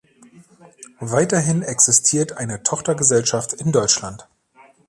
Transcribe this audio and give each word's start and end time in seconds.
Weiterhin 0.99 1.61
existiert 1.61 2.35
eine 2.35 2.63
Tochtergesellschaft 2.63 3.53
in 3.53 3.71
Deutschland. 3.71 4.27